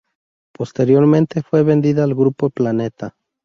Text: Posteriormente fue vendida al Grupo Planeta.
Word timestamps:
Posteriormente 0.51 1.43
fue 1.43 1.61
vendida 1.61 2.03
al 2.03 2.15
Grupo 2.15 2.49
Planeta. 2.49 3.15